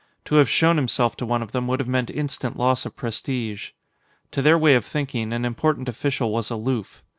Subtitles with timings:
[0.25, 3.69] To have shown himself to one of them would have meant instant loss of prestige.
[4.31, 7.03] To their way of thinking, an important official was aloof.